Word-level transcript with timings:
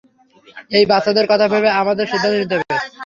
এই 0.71 0.85
বাচ্চাদের 0.91 1.25
কথা 1.31 1.45
ভেবে 1.51 1.69
আমাদের 1.81 2.05
সিদ্ধান্ত 2.11 2.35
নিতে 2.37 2.55
হবে। 2.55 2.65